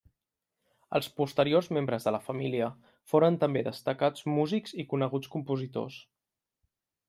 [0.99, 2.71] Els posteriors membres de la família
[3.13, 6.03] foren també destacats músics i coneguts compositors.